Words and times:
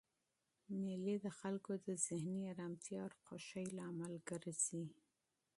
مېلې 0.81 1.15
د 1.25 1.27
خلکو 1.39 1.71
د 1.85 1.87
ذهني 2.05 2.41
ارامتیا 2.53 3.01
او 3.05 3.11
خوښۍ 3.23 3.67
لامل 3.77 4.13
ګرځي. 4.29 4.83